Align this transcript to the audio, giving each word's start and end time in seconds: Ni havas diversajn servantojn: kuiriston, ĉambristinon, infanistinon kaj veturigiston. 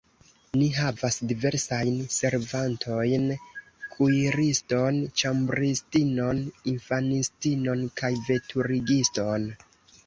Ni 0.59 0.67
havas 0.77 1.17
diversajn 1.31 1.99
servantojn: 2.15 3.27
kuiriston, 3.97 4.99
ĉambristinon, 5.23 6.43
infanistinon 6.75 7.87
kaj 8.03 8.15
veturigiston. 8.31 9.51